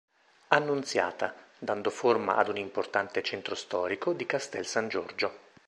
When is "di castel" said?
4.13-4.65